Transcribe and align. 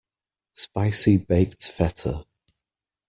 Spicy 0.53 1.17
baked 1.17 1.61
feta. 1.61 2.25